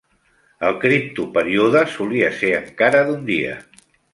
[0.69, 3.57] El criptoperíode solia ser encara d'un dia.